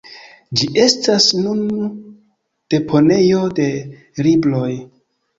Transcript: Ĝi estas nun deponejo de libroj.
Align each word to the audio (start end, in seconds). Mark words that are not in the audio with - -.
Ĝi 0.59 0.67
estas 0.83 1.25
nun 1.41 1.59
deponejo 2.73 3.41
de 3.59 3.67
libroj. 4.29 4.71